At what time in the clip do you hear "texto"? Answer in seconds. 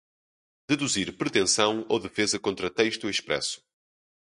2.71-3.07